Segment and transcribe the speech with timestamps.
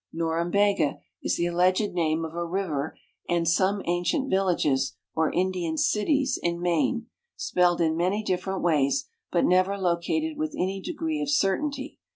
[0.11, 2.97] Norumbega is the alleged name of a river
[3.29, 9.45] and .sf)me ancient villages or Indian "cities" in Maine, spelled in many diffiirent ways, l>ut
[9.45, 11.99] never located with any deirree of certainty.